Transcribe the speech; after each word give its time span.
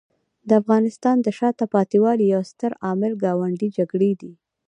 د 0.47 0.49
افغانستان 0.61 1.15
د 1.21 1.27
شاته 1.37 1.65
پاتې 1.73 1.97
والي 2.03 2.25
یو 2.33 2.41
ستر 2.51 2.71
عامل 2.85 3.13
ګاونډي 3.23 3.69
جګړې 3.77 4.11
دي. 4.21 4.31